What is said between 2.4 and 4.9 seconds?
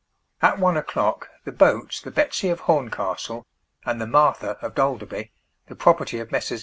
of Horncastle, and the Martha of